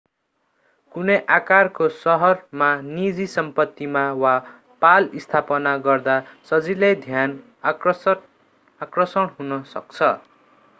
कुनै 0.95 1.17
आकारको 1.35 1.89
शहरमा 1.97 2.69
निजी 2.87 3.27
सम्पत्तिमा 3.33 4.03
वा 4.23 4.33
पाल 4.81 5.09
स्थापना 5.27 5.75
गर्दा 5.89 6.17
सजिलै 6.51 6.93
ध्यान 7.07 7.39
आकर्षण 7.73 9.33
हुन 9.37 9.63
सक्छ 9.77 10.13